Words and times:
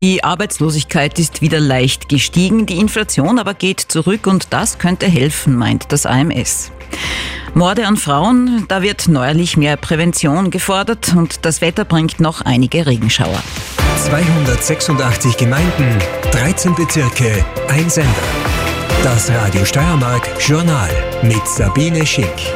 Die 0.00 0.22
Arbeitslosigkeit 0.22 1.18
ist 1.18 1.42
wieder 1.42 1.58
leicht 1.58 2.08
gestiegen, 2.08 2.66
die 2.66 2.78
Inflation 2.78 3.40
aber 3.40 3.52
geht 3.52 3.80
zurück 3.80 4.28
und 4.28 4.46
das 4.50 4.78
könnte 4.78 5.06
helfen, 5.06 5.56
meint 5.56 5.90
das 5.90 6.06
AMS. 6.06 6.70
Morde 7.52 7.84
an 7.84 7.96
Frauen, 7.96 8.64
da 8.68 8.80
wird 8.80 9.08
neuerlich 9.08 9.56
mehr 9.56 9.76
Prävention 9.76 10.52
gefordert 10.52 11.16
und 11.16 11.44
das 11.44 11.60
Wetter 11.62 11.84
bringt 11.84 12.20
noch 12.20 12.42
einige 12.42 12.86
Regenschauer. 12.86 13.42
286 14.06 15.36
Gemeinden, 15.36 15.98
13 16.30 16.76
Bezirke, 16.76 17.44
ein 17.66 17.90
Sender. 17.90 18.12
Das 19.02 19.28
Radio 19.32 19.64
Steiermark 19.64 20.28
Journal 20.38 20.90
mit 21.24 21.44
Sabine 21.48 22.06
Schick. 22.06 22.54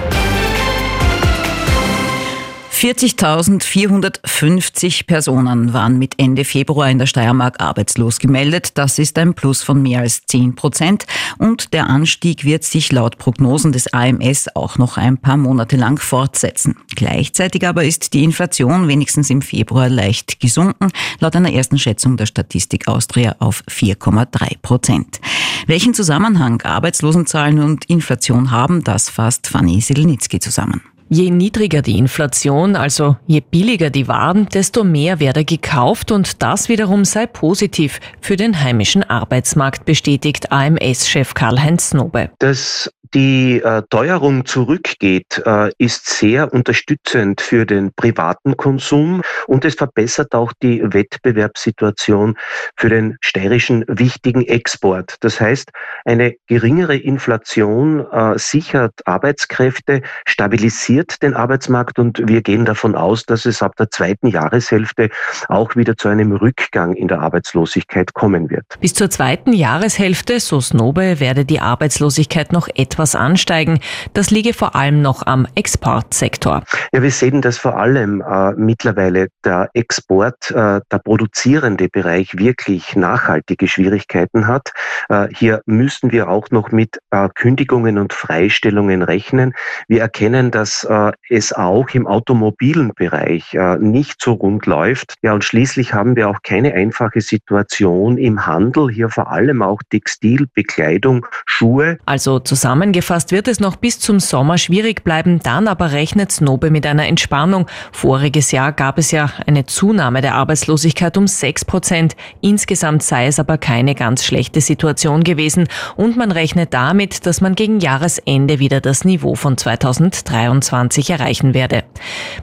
40.450 2.82 5.06
Personen 5.06 5.72
waren 5.72 5.98
mit 6.00 6.18
Ende 6.18 6.44
Februar 6.44 6.90
in 6.90 6.98
der 6.98 7.06
Steiermark 7.06 7.62
arbeitslos 7.62 8.18
gemeldet. 8.18 8.76
Das 8.76 8.98
ist 8.98 9.16
ein 9.18 9.34
Plus 9.34 9.62
von 9.62 9.80
mehr 9.80 10.00
als 10.00 10.26
10 10.26 10.56
Prozent. 10.56 11.06
Und 11.38 11.74
der 11.74 11.88
Anstieg 11.88 12.44
wird 12.44 12.64
sich 12.64 12.90
laut 12.90 13.18
Prognosen 13.18 13.70
des 13.70 13.92
AMS 13.92 14.48
auch 14.56 14.78
noch 14.78 14.96
ein 14.96 15.16
paar 15.16 15.36
Monate 15.36 15.76
lang 15.76 16.00
fortsetzen. 16.00 16.76
Gleichzeitig 16.96 17.68
aber 17.68 17.84
ist 17.84 18.14
die 18.14 18.24
Inflation 18.24 18.88
wenigstens 18.88 19.30
im 19.30 19.42
Februar 19.42 19.88
leicht 19.88 20.40
gesunken, 20.40 20.90
laut 21.20 21.36
einer 21.36 21.52
ersten 21.52 21.78
Schätzung 21.78 22.16
der 22.16 22.26
Statistik 22.26 22.88
Austria 22.88 23.36
auf 23.38 23.62
4,3 23.70 24.56
Prozent. 24.60 25.20
Welchen 25.68 25.94
Zusammenhang 25.94 26.60
Arbeitslosenzahlen 26.62 27.60
und 27.60 27.84
Inflation 27.84 28.50
haben, 28.50 28.82
das 28.82 29.08
fasst 29.08 29.46
Fanny 29.46 29.80
Silnitzki 29.80 30.40
zusammen. 30.40 30.82
Je 31.14 31.30
niedriger 31.30 31.82
die 31.82 31.98
Inflation, 31.98 32.74
also 32.74 33.18
je 33.26 33.42
billiger 33.50 33.90
die 33.90 34.08
Waren, 34.08 34.46
desto 34.46 34.82
mehr 34.82 35.20
werde 35.20 35.44
gekauft 35.44 36.10
und 36.10 36.42
das 36.42 36.70
wiederum 36.70 37.04
sei 37.04 37.26
positiv 37.26 38.00
für 38.22 38.36
den 38.36 38.58
heimischen 38.58 39.02
Arbeitsmarkt, 39.02 39.84
bestätigt 39.84 40.50
AMS-Chef 40.50 41.34
Karl-Heinz 41.34 41.92
Nobe. 41.92 42.30
Das 42.38 42.90
die 43.14 43.60
äh, 43.60 43.82
Teuerung 43.90 44.46
zurückgeht, 44.46 45.42
äh, 45.44 45.70
ist 45.78 46.06
sehr 46.06 46.52
unterstützend 46.52 47.40
für 47.40 47.66
den 47.66 47.92
privaten 47.94 48.56
Konsum 48.56 49.22
und 49.46 49.64
es 49.64 49.74
verbessert 49.74 50.34
auch 50.34 50.52
die 50.62 50.82
Wettbewerbssituation 50.82 52.36
für 52.76 52.88
den 52.88 53.16
steirischen 53.20 53.84
wichtigen 53.88 54.42
Export. 54.46 55.16
Das 55.20 55.40
heißt, 55.40 55.70
eine 56.04 56.34
geringere 56.46 56.96
Inflation 56.96 58.06
äh, 58.10 58.38
sichert 58.38 58.94
Arbeitskräfte, 59.04 60.02
stabilisiert 60.26 61.22
den 61.22 61.34
Arbeitsmarkt 61.34 61.98
und 61.98 62.22
wir 62.26 62.42
gehen 62.42 62.64
davon 62.64 62.94
aus, 62.94 63.24
dass 63.24 63.44
es 63.44 63.62
ab 63.62 63.76
der 63.76 63.90
zweiten 63.90 64.28
Jahreshälfte 64.28 65.10
auch 65.48 65.76
wieder 65.76 65.96
zu 65.96 66.08
einem 66.08 66.32
Rückgang 66.32 66.94
in 66.94 67.08
der 67.08 67.20
Arbeitslosigkeit 67.20 68.14
kommen 68.14 68.50
wird. 68.50 68.64
Bis 68.80 68.94
zur 68.94 69.10
zweiten 69.10 69.52
Jahreshälfte, 69.52 70.40
so 70.40 70.60
Snobe, 70.60 71.20
werde 71.20 71.44
die 71.44 71.60
Arbeitslosigkeit 71.60 72.52
noch 72.52 72.68
etwas 72.74 73.01
etwas 73.02 73.16
ansteigen. 73.16 73.80
Das 74.12 74.30
liege 74.30 74.54
vor 74.54 74.76
allem 74.76 75.02
noch 75.02 75.26
am 75.26 75.48
Exportsektor. 75.56 76.62
Ja, 76.92 77.02
wir 77.02 77.10
sehen, 77.10 77.42
dass 77.42 77.58
vor 77.58 77.76
allem 77.76 78.20
äh, 78.20 78.52
mittlerweile 78.52 79.26
der 79.44 79.70
Export, 79.74 80.52
äh, 80.52 80.80
der 80.90 80.98
produzierende 81.02 81.88
Bereich 81.88 82.38
wirklich 82.38 82.94
nachhaltige 82.94 83.66
Schwierigkeiten 83.66 84.46
hat. 84.46 84.70
Äh, 85.08 85.28
hier 85.34 85.62
müssen 85.66 86.12
wir 86.12 86.28
auch 86.28 86.50
noch 86.50 86.70
mit 86.70 86.98
äh, 87.10 87.28
Kündigungen 87.34 87.98
und 87.98 88.12
Freistellungen 88.12 89.02
rechnen. 89.02 89.52
Wir 89.88 90.02
erkennen, 90.02 90.52
dass 90.52 90.84
äh, 90.84 91.10
es 91.28 91.52
auch 91.52 91.88
im 91.94 92.06
automobilen 92.06 92.92
Bereich 92.94 93.52
äh, 93.54 93.78
nicht 93.78 94.22
so 94.22 94.34
rund 94.34 94.66
läuft. 94.66 95.14
Ja, 95.22 95.32
und 95.32 95.42
schließlich 95.42 95.92
haben 95.92 96.14
wir 96.14 96.28
auch 96.28 96.42
keine 96.44 96.74
einfache 96.74 97.20
Situation 97.20 98.16
im 98.16 98.46
Handel. 98.46 98.90
Hier 98.92 99.08
vor 99.08 99.32
allem 99.32 99.60
auch 99.60 99.80
Textil, 99.90 100.46
Bekleidung, 100.54 101.26
Schuhe. 101.46 101.98
Also 102.06 102.38
zusammen 102.38 102.91
Zusammengefasst 102.92 103.32
wird 103.32 103.48
es 103.48 103.58
noch 103.58 103.76
bis 103.76 104.00
zum 104.00 104.20
Sommer 104.20 104.58
schwierig 104.58 105.02
bleiben, 105.02 105.40
dann 105.42 105.66
aber 105.66 105.92
rechnet 105.92 106.30
Snobe 106.30 106.70
mit 106.70 106.84
einer 106.84 107.06
Entspannung. 107.06 107.66
Voriges 107.90 108.52
Jahr 108.52 108.72
gab 108.72 108.98
es 108.98 109.12
ja 109.12 109.30
eine 109.46 109.64
Zunahme 109.64 110.20
der 110.20 110.34
Arbeitslosigkeit 110.34 111.16
um 111.16 111.26
6 111.26 111.64
Prozent. 111.64 112.16
Insgesamt 112.42 113.02
sei 113.02 113.28
es 113.28 113.38
aber 113.38 113.56
keine 113.56 113.94
ganz 113.94 114.24
schlechte 114.24 114.60
Situation 114.60 115.24
gewesen 115.24 115.68
und 115.96 116.18
man 116.18 116.32
rechnet 116.32 116.74
damit, 116.74 117.24
dass 117.24 117.40
man 117.40 117.54
gegen 117.54 117.80
Jahresende 117.80 118.58
wieder 118.58 118.82
das 118.82 119.06
Niveau 119.06 119.36
von 119.36 119.56
2023 119.56 121.08
erreichen 121.08 121.54
werde. 121.54 121.84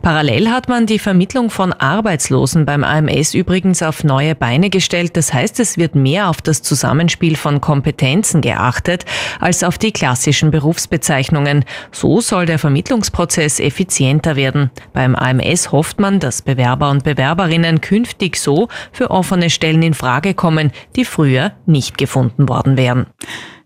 Parallel 0.01 0.49
hat 0.49 0.67
man 0.67 0.87
die 0.87 0.97
Vermittlung 0.97 1.51
von 1.51 1.73
Arbeitslosen 1.73 2.65
beim 2.65 2.83
AMS 2.83 3.35
übrigens 3.35 3.83
auf 3.83 4.03
neue 4.03 4.33
Beine 4.33 4.71
gestellt. 4.71 5.15
Das 5.15 5.31
heißt, 5.31 5.59
es 5.59 5.77
wird 5.77 5.93
mehr 5.93 6.27
auf 6.27 6.41
das 6.41 6.63
Zusammenspiel 6.63 7.35
von 7.35 7.61
Kompetenzen 7.61 8.41
geachtet 8.41 9.05
als 9.39 9.63
auf 9.63 9.77
die 9.77 9.91
klassische 9.91 10.38
klassischen 10.39 10.51
Berufsbezeichnungen. 10.51 11.65
So 11.91 12.21
soll 12.21 12.45
der 12.45 12.59
Vermittlungsprozess 12.59 13.59
effizienter 13.59 14.35
werden. 14.35 14.71
Beim 14.93 15.15
AMS 15.15 15.71
hofft 15.71 15.99
man, 15.99 16.19
dass 16.19 16.41
Bewerber 16.41 16.89
und 16.89 17.03
Bewerberinnen 17.03 17.81
künftig 17.81 18.37
so 18.37 18.69
für 18.91 19.11
offene 19.11 19.49
Stellen 19.49 19.81
in 19.81 19.93
Frage 19.93 20.33
kommen, 20.33 20.71
die 20.95 21.05
früher 21.05 21.51
nicht 21.65 21.97
gefunden 21.97 22.47
worden 22.47 22.77
wären. 22.77 23.07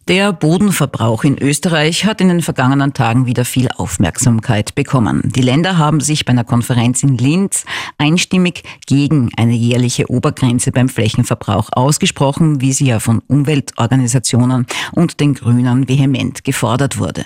Der 0.09 0.33
Bodenverbrauch 0.33 1.23
in 1.23 1.37
Österreich 1.37 2.03
hat 2.03 2.19
in 2.19 2.27
den 2.27 2.41
vergangenen 2.41 2.93
Tagen 2.93 3.25
wieder 3.25 3.45
viel 3.45 3.69
Aufmerksamkeit 3.69 4.75
bekommen. 4.75 5.31
Die 5.33 5.41
Länder 5.41 5.77
haben 5.77 6.01
sich 6.01 6.25
bei 6.25 6.31
einer 6.31 6.43
Konferenz 6.43 7.03
in 7.03 7.17
Linz 7.17 7.63
einstimmig 7.97 8.63
gegen 8.85 9.29
eine 9.37 9.53
jährliche 9.53 10.11
Obergrenze 10.11 10.73
beim 10.73 10.89
Flächenverbrauch 10.89 11.69
ausgesprochen, 11.71 12.59
wie 12.59 12.73
sie 12.73 12.87
ja 12.87 12.99
von 12.99 13.21
Umweltorganisationen 13.27 14.67
und 14.91 15.21
den 15.21 15.35
Grünen 15.35 15.87
vehement 15.87 16.43
gefordert 16.43 16.99
wurde. 16.99 17.25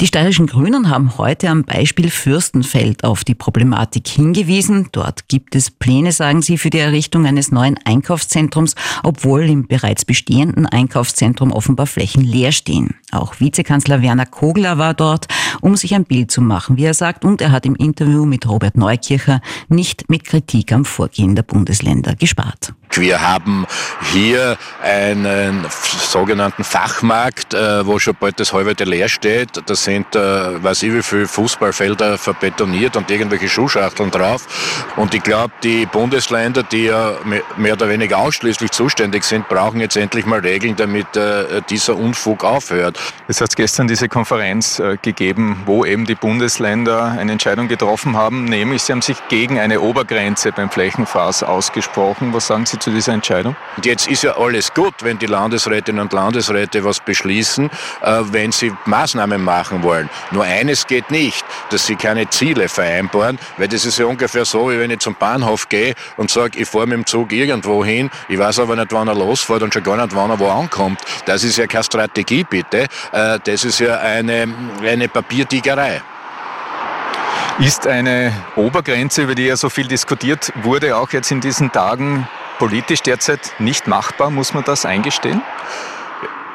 Die 0.00 0.06
steirischen 0.06 0.46
Grünen 0.46 0.90
haben 0.90 1.18
heute 1.18 1.48
am 1.50 1.64
Beispiel 1.64 2.08
Fürstenfeld 2.08 3.02
auf 3.02 3.24
die 3.24 3.34
Problematik 3.34 4.06
hingewiesen. 4.06 4.90
Dort 4.92 5.26
gibt 5.26 5.56
es 5.56 5.72
Pläne, 5.72 6.12
sagen 6.12 6.40
sie, 6.40 6.56
für 6.56 6.70
die 6.70 6.78
Errichtung 6.78 7.26
eines 7.26 7.50
neuen 7.50 7.76
Einkaufszentrums, 7.84 8.76
obwohl 9.02 9.50
im 9.50 9.66
bereits 9.66 10.04
bestehenden 10.04 10.66
Einkaufszentrum 10.66 11.50
offenbar 11.50 11.88
Flächen 11.88 12.22
leer 12.22 12.52
stehen. 12.52 12.94
Auch 13.10 13.40
Vizekanzler 13.40 14.00
Werner 14.00 14.26
Kogler 14.26 14.78
war 14.78 14.94
dort, 14.94 15.26
um 15.60 15.76
sich 15.76 15.94
ein 15.94 16.04
Bild 16.04 16.30
zu 16.30 16.40
machen, 16.40 16.76
wie 16.76 16.84
er 16.84 16.94
sagt, 16.94 17.24
und 17.24 17.40
er 17.40 17.52
hat 17.52 17.66
im 17.66 17.74
Interview 17.76 18.24
mit 18.24 18.48
Robert 18.48 18.76
Neukircher 18.76 19.40
nicht 19.68 20.08
mit 20.08 20.24
Kritik 20.24 20.72
am 20.72 20.84
Vorgehen 20.84 21.34
der 21.34 21.42
Bundesländer 21.42 22.14
gespart. 22.14 22.72
Wir 22.92 23.20
haben 23.20 23.66
hier 24.12 24.56
einen 24.82 25.64
sogenannten 25.70 26.64
Fachmarkt, 26.64 27.54
äh, 27.54 27.86
wo 27.86 27.98
schon 27.98 28.16
bald 28.18 28.40
das 28.40 28.52
halbe 28.52 28.72
leer 28.82 29.08
steht. 29.08 29.62
Da 29.66 29.74
sind, 29.74 30.16
äh, 30.16 30.62
weiß 30.62 30.82
ich 30.82 30.92
wie 30.92 31.02
viele 31.02 31.28
Fußballfelder 31.28 32.18
verbetoniert 32.18 32.96
und 32.96 33.10
irgendwelche 33.10 33.48
Schuhschachteln 33.48 34.10
drauf. 34.10 34.86
Und 34.96 35.14
ich 35.14 35.22
glaube, 35.22 35.52
die 35.62 35.86
Bundesländer, 35.86 36.62
die 36.62 36.86
ja 36.86 37.12
mehr 37.56 37.74
oder 37.74 37.88
weniger 37.88 38.18
ausschließlich 38.18 38.70
zuständig 38.70 39.22
sind, 39.24 39.48
brauchen 39.48 39.80
jetzt 39.80 39.96
endlich 39.96 40.26
mal 40.26 40.40
Regeln, 40.40 40.74
damit 40.74 41.14
äh, 41.16 41.62
dieser 41.68 41.96
Unfug 41.96 42.42
aufhört. 42.42 42.98
Es 43.28 43.40
hat 43.40 43.54
gestern 43.54 43.86
diese 43.86 44.08
Konferenz 44.08 44.82
gegeben, 45.02 45.47
wo 45.66 45.84
eben 45.84 46.04
die 46.04 46.14
Bundesländer 46.14 47.16
eine 47.18 47.32
Entscheidung 47.32 47.68
getroffen 47.68 48.16
haben, 48.16 48.44
nämlich 48.44 48.82
sie 48.82 48.92
haben 48.92 49.02
sich 49.02 49.16
gegen 49.28 49.58
eine 49.58 49.80
Obergrenze 49.80 50.52
beim 50.52 50.70
Flächenfass 50.70 51.42
ausgesprochen. 51.42 52.32
Was 52.32 52.46
sagen 52.46 52.66
Sie 52.66 52.78
zu 52.78 52.90
dieser 52.90 53.12
Entscheidung? 53.12 53.56
Jetzt 53.82 54.08
ist 54.08 54.22
ja 54.22 54.36
alles 54.36 54.72
gut, 54.74 54.94
wenn 55.02 55.18
die 55.18 55.26
Landesrätinnen 55.26 56.02
und 56.02 56.12
Landesräte 56.12 56.84
was 56.84 57.00
beschließen, 57.00 57.70
äh, 58.02 58.20
wenn 58.30 58.52
sie 58.52 58.72
Maßnahmen 58.86 59.42
machen 59.42 59.82
wollen. 59.82 60.08
Nur 60.30 60.44
eines 60.44 60.86
geht 60.86 61.10
nicht, 61.10 61.44
dass 61.70 61.86
sie 61.86 61.96
keine 61.96 62.28
Ziele 62.30 62.68
vereinbaren, 62.68 63.38
weil 63.56 63.68
das 63.68 63.84
ist 63.84 63.98
ja 63.98 64.06
ungefähr 64.06 64.44
so, 64.44 64.70
wie 64.70 64.78
wenn 64.78 64.90
ich 64.90 65.00
zum 65.00 65.14
Bahnhof 65.14 65.68
gehe 65.68 65.94
und 66.16 66.30
sage, 66.30 66.58
ich 66.58 66.68
fahre 66.68 66.86
mit 66.86 66.96
dem 66.96 67.06
Zug 67.06 67.32
irgendwo 67.32 67.84
hin, 67.84 68.10
ich 68.28 68.38
weiß 68.38 68.58
aber 68.60 68.76
nicht, 68.76 68.92
wann 68.92 69.08
er 69.08 69.14
losfährt 69.14 69.62
und 69.62 69.72
schon 69.72 69.82
gar 69.82 69.96
nicht, 69.96 70.14
wann 70.14 70.30
er 70.30 70.38
wo 70.38 70.48
ankommt. 70.48 71.00
Das 71.26 71.44
ist 71.44 71.56
ja 71.56 71.66
keine 71.66 71.84
Strategie, 71.84 72.44
bitte. 72.44 72.86
Äh, 73.12 73.38
das 73.44 73.64
ist 73.64 73.80
ja 73.80 73.98
eine, 73.98 74.48
eine 74.82 75.08
Papiertigerei. 75.38 76.02
Ist 77.60 77.86
eine 77.86 78.32
Obergrenze, 78.56 79.22
über 79.22 79.36
die 79.36 79.44
ja 79.44 79.56
so 79.56 79.68
viel 79.68 79.86
diskutiert 79.86 80.52
wurde, 80.62 80.96
auch 80.96 81.10
jetzt 81.12 81.30
in 81.30 81.40
diesen 81.40 81.70
Tagen 81.70 82.28
politisch 82.58 83.02
derzeit 83.02 83.54
nicht 83.60 83.86
machbar, 83.86 84.30
muss 84.30 84.52
man 84.52 84.64
das 84.64 84.84
eingestehen? 84.84 85.40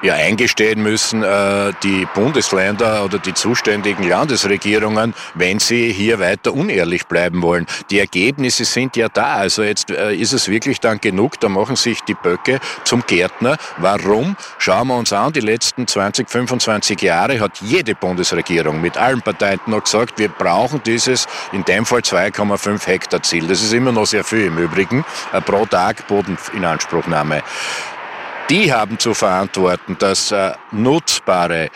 Ja 0.03 0.15
eingestehen 0.15 0.83
müssen, 0.83 1.23
äh, 1.23 1.71
die 1.81 2.05
Bundesländer 2.13 3.05
oder 3.05 3.19
die 3.19 3.33
zuständigen 3.33 4.07
Landesregierungen, 4.07 5.13
wenn 5.33 5.59
sie 5.59 5.91
hier 5.91 6.19
weiter 6.19 6.53
unehrlich 6.53 7.07
bleiben 7.07 7.41
wollen. 7.41 7.65
Die 7.89 7.99
Ergebnisse 7.99 8.65
sind 8.65 8.97
ja 8.97 9.07
da. 9.07 9.35
Also 9.35 9.63
jetzt 9.63 9.89
äh, 9.89 10.13
ist 10.13 10.33
es 10.33 10.49
wirklich 10.49 10.79
dann 10.79 10.99
genug. 10.99 11.39
Da 11.39 11.49
machen 11.49 11.77
sich 11.77 12.01
die 12.01 12.13
Böcke 12.13 12.59
zum 12.83 13.03
Gärtner. 13.07 13.57
Warum? 13.77 14.35
Schauen 14.57 14.89
wir 14.89 14.97
uns 14.97 15.13
an, 15.13 15.31
die 15.31 15.39
letzten 15.39 15.87
20, 15.87 16.29
25 16.29 17.01
Jahre 17.01 17.39
hat 17.39 17.61
jede 17.61 17.95
Bundesregierung 17.95 18.81
mit 18.81 18.97
allen 18.97 19.21
Parteien 19.21 19.59
noch 19.67 19.83
gesagt, 19.85 20.19
wir 20.19 20.29
brauchen 20.29 20.81
dieses, 20.85 21.27
in 21.53 21.63
dem 21.63 21.85
Fall 21.85 22.01
2,5 22.01 22.85
Hektar 22.87 23.23
Ziel. 23.23 23.47
Das 23.47 23.63
ist 23.63 23.71
immer 23.71 23.93
noch 23.93 24.05
sehr 24.05 24.25
viel 24.25 24.47
im 24.47 24.57
Übrigen, 24.57 25.05
äh, 25.31 25.39
pro 25.39 25.65
Tag 25.65 26.05
Bodeninanspruchnahme. 26.07 27.41
Die 28.49 28.73
haben 28.73 28.99
zu 28.99 29.13
verantworten, 29.13 29.95
dass 29.99 30.31
äh, 30.31 30.51
nutzbare 30.71 31.69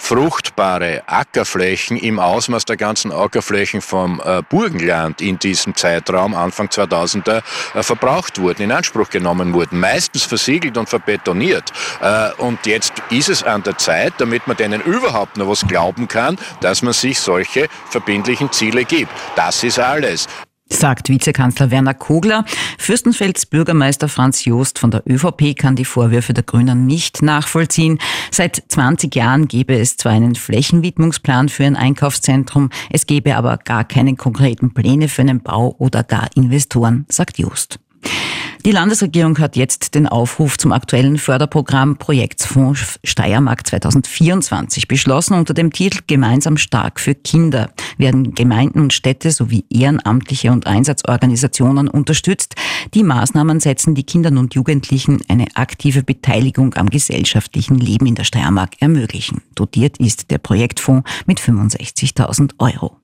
fruchtbare 0.00 1.02
Ackerflächen 1.06 1.98
im 1.98 2.18
Ausmaß 2.18 2.64
der 2.64 2.78
ganzen 2.78 3.12
Ackerflächen 3.12 3.82
vom 3.82 4.20
äh, 4.24 4.42
Burgenland 4.48 5.20
in 5.20 5.38
diesem 5.38 5.74
Zeitraum 5.74 6.34
Anfang 6.34 6.68
2000er 6.68 7.42
äh, 7.74 7.82
verbraucht 7.82 8.40
wurden, 8.40 8.62
in 8.62 8.72
Anspruch 8.72 9.10
genommen 9.10 9.52
wurden, 9.52 9.78
meistens 9.78 10.24
versiegelt 10.24 10.78
und 10.78 10.88
verbetoniert. 10.88 11.70
Äh, 12.00 12.30
und 12.38 12.64
jetzt 12.64 12.94
ist 13.10 13.28
es 13.28 13.42
an 13.42 13.62
der 13.62 13.76
Zeit, 13.76 14.14
damit 14.18 14.46
man 14.46 14.56
denen 14.56 14.80
überhaupt 14.80 15.36
noch 15.36 15.48
was 15.48 15.66
glauben 15.68 16.08
kann, 16.08 16.38
dass 16.60 16.80
man 16.82 16.94
sich 16.94 17.20
solche 17.20 17.68
verbindlichen 17.90 18.50
Ziele 18.52 18.84
gibt. 18.84 19.12
Das 19.36 19.62
ist 19.62 19.78
alles 19.78 20.28
sagt 20.72 21.08
Vizekanzler 21.08 21.70
Werner 21.70 21.94
Kogler. 21.94 22.44
Fürstenfelds 22.78 23.46
Bürgermeister 23.46 24.08
Franz 24.08 24.44
Joost 24.44 24.78
von 24.78 24.90
der 24.90 25.02
ÖVP 25.06 25.56
kann 25.56 25.76
die 25.76 25.84
Vorwürfe 25.84 26.32
der 26.32 26.44
Grünen 26.44 26.86
nicht 26.86 27.22
nachvollziehen. 27.22 27.98
Seit 28.30 28.62
20 28.68 29.14
Jahren 29.14 29.48
gäbe 29.48 29.76
es 29.76 29.96
zwar 29.96 30.12
einen 30.12 30.34
Flächenwidmungsplan 30.34 31.48
für 31.48 31.64
ein 31.64 31.76
Einkaufszentrum, 31.76 32.70
es 32.90 33.06
gäbe 33.06 33.36
aber 33.36 33.58
gar 33.58 33.84
keine 33.84 34.16
konkreten 34.16 34.72
Pläne 34.72 35.08
für 35.08 35.22
einen 35.22 35.40
Bau 35.40 35.74
oder 35.78 36.02
gar 36.02 36.28
Investoren, 36.34 37.06
sagt 37.08 37.38
Joost. 37.38 37.78
Die 38.66 38.72
Landesregierung 38.72 39.38
hat 39.38 39.56
jetzt 39.56 39.94
den 39.94 40.06
Aufruf 40.06 40.58
zum 40.58 40.72
aktuellen 40.72 41.16
Förderprogramm 41.16 41.96
Projektsfonds 41.96 43.00
Steiermark 43.02 43.66
2024 43.66 44.86
beschlossen. 44.86 45.32
Unter 45.32 45.54
dem 45.54 45.72
Titel 45.72 46.00
Gemeinsam 46.06 46.58
stark 46.58 47.00
für 47.00 47.14
Kinder 47.14 47.70
werden 47.96 48.34
Gemeinden 48.34 48.80
und 48.80 48.92
Städte 48.92 49.30
sowie 49.30 49.64
Ehrenamtliche 49.70 50.52
und 50.52 50.66
Einsatzorganisationen 50.66 51.88
unterstützt. 51.88 52.54
Die 52.92 53.02
Maßnahmen 53.02 53.60
setzen 53.60 53.94
die 53.94 54.04
Kindern 54.04 54.36
und 54.36 54.54
Jugendlichen 54.54 55.22
eine 55.28 55.46
aktive 55.54 56.02
Beteiligung 56.02 56.74
am 56.74 56.90
gesellschaftlichen 56.90 57.78
Leben 57.78 58.04
in 58.04 58.14
der 58.14 58.24
Steiermark 58.24 58.72
ermöglichen. 58.80 59.40
Dotiert 59.54 59.96
ist 59.96 60.30
der 60.30 60.38
Projektfonds 60.38 61.08
mit 61.24 61.40
65.000 61.40 62.52
Euro. 62.58 62.98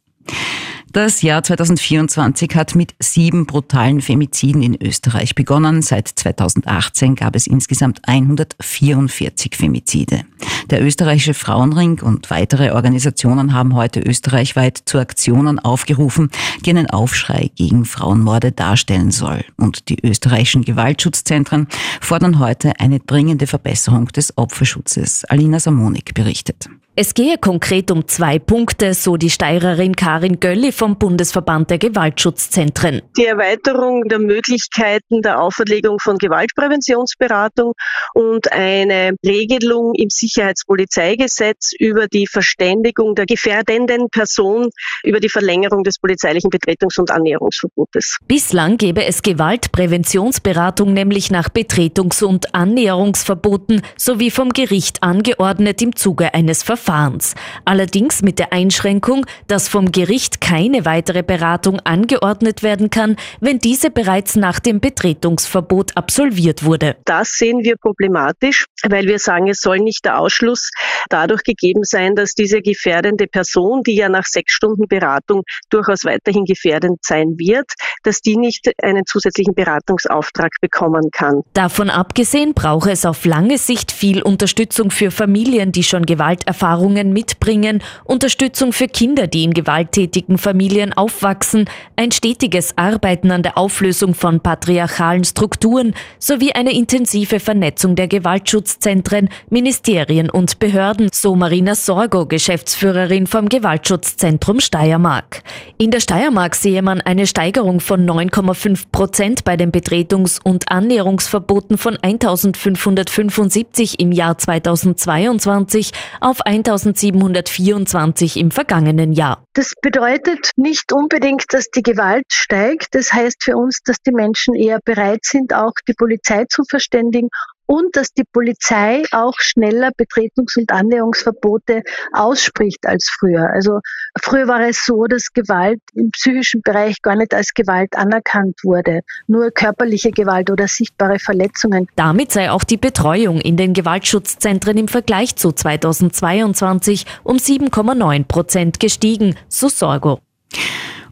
Das 0.92 1.20
Jahr 1.20 1.42
2024 1.42 2.54
hat 2.54 2.74
mit 2.74 2.94
sieben 3.00 3.44
brutalen 3.44 4.00
Femiziden 4.00 4.62
in 4.62 4.80
Österreich 4.80 5.34
begonnen. 5.34 5.82
Seit 5.82 6.08
2018 6.08 7.16
gab 7.16 7.36
es 7.36 7.46
insgesamt 7.46 8.00
144 8.08 9.56
Femizide. 9.56 10.22
Der 10.70 10.82
österreichische 10.82 11.34
Frauenring 11.34 12.00
und 12.00 12.30
weitere 12.30 12.72
Organisationen 12.72 13.52
haben 13.52 13.74
heute 13.74 14.00
österreichweit 14.00 14.80
zu 14.86 14.98
Aktionen 14.98 15.58
aufgerufen, 15.58 16.30
die 16.64 16.70
einen 16.70 16.88
Aufschrei 16.88 17.50
gegen 17.54 17.84
Frauenmorde 17.84 18.52
darstellen 18.52 19.10
soll. 19.10 19.44
Und 19.56 19.88
die 19.88 19.98
österreichischen 20.02 20.64
Gewaltschutzzentren 20.64 21.68
fordern 22.00 22.38
heute 22.38 22.80
eine 22.80 23.00
dringende 23.00 23.46
Verbesserung 23.46 24.06
des 24.08 24.38
Opferschutzes. 24.38 25.24
Alina 25.26 25.60
Samonik 25.60 26.14
berichtet. 26.14 26.68
Es 26.98 27.12
gehe 27.12 27.36
konkret 27.36 27.90
um 27.90 28.08
zwei 28.08 28.38
Punkte, 28.38 28.94
so 28.94 29.18
die 29.18 29.28
Steirerin 29.28 29.96
Karin 29.96 30.40
Gölli 30.40 30.72
vom 30.72 30.96
Bundesverband 30.96 31.68
der 31.68 31.76
Gewaltschutzzentren. 31.76 33.02
Die 33.18 33.26
Erweiterung 33.26 34.08
der 34.08 34.18
Möglichkeiten 34.18 35.20
der 35.20 35.42
Auferlegung 35.42 35.98
von 35.98 36.16
Gewaltpräventionsberatung 36.16 37.74
und 38.14 38.50
eine 38.50 39.14
Regelung 39.22 39.92
im 39.94 40.08
Sicherheitspolizeigesetz 40.08 41.72
über 41.78 42.06
die 42.06 42.26
Verständigung 42.26 43.14
der 43.14 43.26
gefährdenden 43.26 44.08
Person 44.08 44.70
über 45.04 45.20
die 45.20 45.28
Verlängerung 45.28 45.84
des 45.84 45.98
polizeilichen 45.98 46.48
Betretungs- 46.48 46.98
und 46.98 47.10
Annäherungsverbotes. 47.10 48.16
Bislang 48.26 48.78
gäbe 48.78 49.04
es 49.04 49.20
Gewaltpräventionsberatung 49.20 50.94
nämlich 50.94 51.30
nach 51.30 51.50
Betretungs- 51.50 52.24
und 52.24 52.54
Annäherungsverboten 52.54 53.82
sowie 53.98 54.30
vom 54.30 54.48
Gericht 54.48 55.02
angeordnet 55.02 55.82
im 55.82 55.94
Zuge 55.94 56.32
eines 56.32 56.62
Verfahrens. 56.62 56.85
Verfahrens. 56.86 57.34
Allerdings 57.64 58.22
mit 58.22 58.38
der 58.38 58.52
Einschränkung, 58.52 59.26
dass 59.48 59.68
vom 59.68 59.90
Gericht 59.90 60.40
keine 60.40 60.84
weitere 60.84 61.24
Beratung 61.24 61.80
angeordnet 61.80 62.62
werden 62.62 62.90
kann, 62.90 63.16
wenn 63.40 63.58
diese 63.58 63.90
bereits 63.90 64.36
nach 64.36 64.60
dem 64.60 64.78
Betretungsverbot 64.78 65.96
absolviert 65.96 66.64
wurde. 66.64 66.96
Das 67.04 67.32
sehen 67.32 67.64
wir 67.64 67.76
problematisch, 67.76 68.66
weil 68.88 69.06
wir 69.06 69.18
sagen, 69.18 69.48
es 69.48 69.60
soll 69.60 69.78
nicht 69.78 70.04
der 70.04 70.20
Ausschluss 70.20 70.70
dadurch 71.08 71.42
gegeben 71.42 71.82
sein, 71.82 72.14
dass 72.14 72.34
diese 72.34 72.62
gefährdende 72.62 73.26
Person, 73.26 73.82
die 73.82 73.96
ja 73.96 74.08
nach 74.08 74.24
sechs 74.24 74.52
Stunden 74.52 74.86
Beratung 74.86 75.42
durchaus 75.70 76.04
weiterhin 76.04 76.44
gefährdend 76.44 76.98
sein 77.02 77.34
wird, 77.36 77.72
dass 78.04 78.20
die 78.20 78.36
nicht 78.36 78.70
einen 78.80 79.04
zusätzlichen 79.06 79.54
Beratungsauftrag 79.54 80.52
bekommen 80.60 81.10
kann. 81.10 81.42
Davon 81.52 81.90
abgesehen 81.90 82.54
brauche 82.54 82.92
es 82.92 83.04
auf 83.04 83.24
lange 83.24 83.58
Sicht 83.58 83.90
viel 83.90 84.22
Unterstützung 84.22 84.92
für 84.92 85.10
Familien, 85.10 85.72
die 85.72 85.82
schon 85.82 86.06
Gewalterfahrungen 86.06 86.75
Erfahrungen 86.76 87.14
mitbringen, 87.14 87.82
Unterstützung 88.04 88.74
für 88.74 88.86
Kinder, 88.86 89.26
die 89.26 89.44
in 89.44 89.54
gewalttätigen 89.54 90.36
Familien 90.36 90.92
aufwachsen, 90.92 91.64
ein 91.96 92.12
stetiges 92.12 92.76
Arbeiten 92.76 93.30
an 93.30 93.42
der 93.42 93.56
Auflösung 93.56 94.14
von 94.14 94.40
patriarchalen 94.40 95.24
Strukturen 95.24 95.94
sowie 96.18 96.52
eine 96.52 96.74
intensive 96.74 97.40
Vernetzung 97.40 97.96
der 97.96 98.08
Gewaltschutzzentren, 98.08 99.30
Ministerien 99.48 100.28
und 100.28 100.58
Behörden, 100.58 101.08
so 101.12 101.34
Marina 101.34 101.74
Sorgo, 101.74 102.26
Geschäftsführerin 102.26 103.26
vom 103.26 103.48
Gewaltschutzzentrum 103.48 104.60
Steiermark. 104.60 105.42
In 105.78 105.90
der 105.90 106.00
Steiermark 106.00 106.56
sehe 106.56 106.82
man 106.82 107.00
eine 107.00 107.26
Steigerung 107.26 107.80
von 107.80 108.06
9,5 108.06 108.84
Prozent 108.92 109.44
bei 109.44 109.56
den 109.56 109.72
Betretungs- 109.72 110.40
und 110.44 110.70
Annäherungsverboten 110.70 111.78
von 111.78 111.96
1575 111.96 113.98
im 113.98 114.12
Jahr 114.12 114.36
2022 114.36 115.92
auf 116.20 116.42
1724 116.66 118.36
im 118.38 118.50
vergangenen 118.50 119.12
Jahr. 119.12 119.44
Das 119.54 119.72
bedeutet 119.80 120.50
nicht 120.56 120.92
unbedingt, 120.92 121.44
dass 121.50 121.70
die 121.70 121.82
Gewalt 121.82 122.26
steigt. 122.32 122.88
Das 122.94 123.12
heißt 123.12 123.44
für 123.44 123.56
uns, 123.56 123.82
dass 123.84 123.98
die 123.98 124.12
Menschen 124.12 124.54
eher 124.54 124.80
bereit 124.84 125.24
sind, 125.24 125.54
auch 125.54 125.74
die 125.86 125.94
Polizei 125.94 126.44
zu 126.48 126.64
verständigen 126.68 127.28
und 127.66 127.96
dass 127.96 128.12
die 128.12 128.24
Polizei 128.24 129.02
auch 129.12 129.34
schneller 129.38 129.90
Betretungs- 129.90 130.56
und 130.56 130.70
Annäherungsverbote 130.70 131.82
ausspricht 132.12 132.86
als 132.86 133.10
früher. 133.10 133.50
Also 133.50 133.80
früher 134.20 134.48
war 134.48 134.60
es 134.60 134.84
so, 134.84 135.04
dass 135.04 135.32
Gewalt 135.32 135.80
im 135.94 136.10
psychischen 136.10 136.62
Bereich 136.62 137.02
gar 137.02 137.16
nicht 137.16 137.34
als 137.34 137.54
Gewalt 137.54 137.96
anerkannt 137.96 138.60
wurde, 138.62 139.00
nur 139.26 139.50
körperliche 139.50 140.10
Gewalt 140.10 140.50
oder 140.50 140.68
sichtbare 140.68 141.18
Verletzungen. 141.18 141.88
Damit 141.96 142.32
sei 142.32 142.50
auch 142.50 142.64
die 142.64 142.76
Betreuung 142.76 143.40
in 143.40 143.56
den 143.56 143.74
Gewaltschutzzentren 143.74 144.78
im 144.78 144.88
Vergleich 144.88 145.36
zu 145.36 145.52
2022 145.52 147.06
um 147.24 147.36
7,9 147.36 148.24
Prozent 148.24 148.80
gestiegen, 148.80 149.36
so 149.48 149.68
Sorgo. 149.68 150.20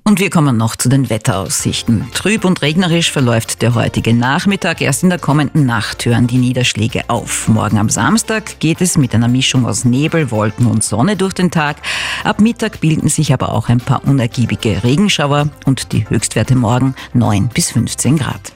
Und 0.06 0.20
wir 0.20 0.28
kommen 0.28 0.58
noch 0.58 0.76
zu 0.76 0.90
den 0.90 1.08
Wetteraussichten. 1.08 2.06
Trüb 2.12 2.44
und 2.44 2.60
regnerisch 2.60 3.10
verläuft 3.10 3.62
der 3.62 3.74
heutige 3.74 4.12
Nachmittag. 4.12 4.82
Erst 4.82 5.02
in 5.02 5.08
der 5.08 5.18
kommenden 5.18 5.64
Nacht 5.64 6.04
hören 6.04 6.26
die 6.26 6.36
Niederschläge 6.36 7.08
auf. 7.08 7.48
Morgen 7.48 7.78
am 7.78 7.88
Samstag 7.88 8.60
geht 8.60 8.82
es 8.82 8.98
mit 8.98 9.14
einer 9.14 9.28
Mischung 9.28 9.64
aus 9.64 9.86
Nebel, 9.86 10.30
Wolken 10.30 10.66
und 10.66 10.84
Sonne 10.84 11.16
durch 11.16 11.32
den 11.32 11.50
Tag. 11.50 11.78
Ab 12.22 12.42
Mittag 12.42 12.82
bilden 12.82 13.08
sich 13.08 13.32
aber 13.32 13.50
auch 13.54 13.70
ein 13.70 13.80
paar 13.80 14.04
unergiebige 14.04 14.84
Regenschauer 14.84 15.48
und 15.64 15.92
die 15.92 16.06
Höchstwerte 16.06 16.54
morgen 16.54 16.94
9 17.14 17.48
bis 17.48 17.70
15 17.70 18.18
Grad. 18.18 18.52